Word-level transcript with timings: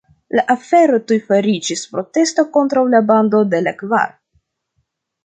La 0.37 0.43
afero 0.51 0.99
tuj 1.11 1.17
fariĝis 1.27 1.83
protesto 1.91 2.45
kontraŭ 2.57 2.85
la 2.95 3.03
Bando 3.13 3.43
de 3.53 3.61
la 3.67 3.75
Kvar. 3.83 4.17